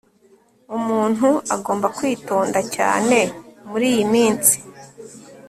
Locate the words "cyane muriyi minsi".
2.75-4.55